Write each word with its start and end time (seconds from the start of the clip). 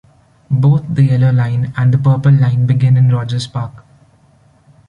Both 0.49 0.83
the 0.95 1.03
Yellow 1.03 1.31
Line 1.31 1.73
and 1.77 1.93
the 1.93 1.99
Purple 1.99 2.31
Line 2.31 2.65
begin 2.65 2.97
in 2.97 3.11
Rogers 3.13 3.45
Park. 3.45 3.83